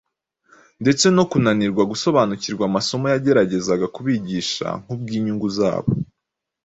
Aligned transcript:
ndetse 0.81 1.05
no 1.15 1.23
kunanirwa 1.31 1.83
gusobanukirwa 1.91 2.63
amasomo 2.69 3.05
yageragezaga 3.13 3.85
kubigisha 3.95 4.67
kubw’inyungu 4.85 5.47
zabo, 5.57 5.91